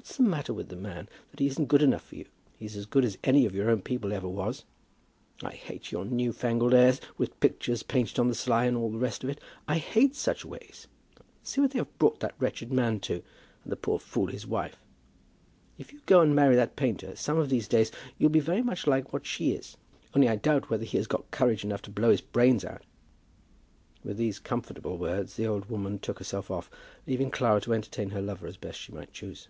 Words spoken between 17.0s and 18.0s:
some of these days